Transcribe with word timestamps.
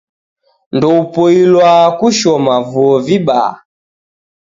Ndoupoilwa 0.75 1.71
kushoma 1.99 2.55
vuo 2.69 2.95
vibaha 3.05 3.55